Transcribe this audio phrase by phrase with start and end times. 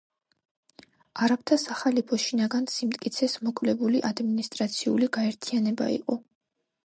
[1.25, 6.19] არაბთა სახალიფო შინაგან სიმტკიცეს მოკლებული ადმინისტრაციული გაერთიანება იყო.